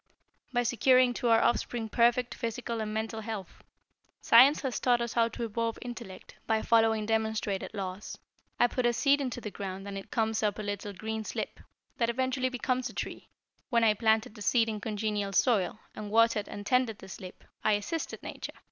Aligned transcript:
"By 0.51 0.63
securing 0.63 1.13
to 1.13 1.29
our 1.29 1.43
offspring 1.43 1.87
perfect, 1.87 2.33
physical 2.33 2.81
and 2.81 2.91
mental 2.91 3.21
health. 3.21 3.63
Science 4.19 4.61
has 4.61 4.79
taught 4.79 4.99
us 4.99 5.13
how 5.13 5.27
to 5.27 5.43
evolve 5.43 5.77
intellect 5.79 6.37
by 6.47 6.63
following 6.63 7.05
demonstrated 7.05 7.69
laws. 7.75 8.17
I 8.59 8.65
put 8.65 8.87
a 8.87 8.93
seed 8.93 9.21
into 9.21 9.39
the 9.39 9.51
ground 9.51 9.87
and 9.87 9.99
it 9.99 10.09
comes 10.09 10.41
up 10.41 10.57
a 10.57 10.63
little 10.63 10.93
green 10.93 11.23
slip, 11.23 11.59
that 11.97 12.09
eventually 12.09 12.49
becomes 12.49 12.89
a 12.89 12.93
tree. 12.93 13.29
When 13.69 13.83
I 13.83 13.93
planted 13.93 14.33
the 14.33 14.41
seed 14.41 14.67
in 14.69 14.81
congenial 14.81 15.33
soil, 15.33 15.77
and 15.95 16.09
watered 16.09 16.47
and 16.49 16.65
tended 16.65 16.97
the 16.97 17.07
slip, 17.07 17.43
I 17.63 17.73
assisted 17.73 18.23
Nature. 18.23 18.53